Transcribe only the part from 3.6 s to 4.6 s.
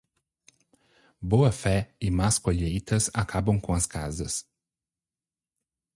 com as casas.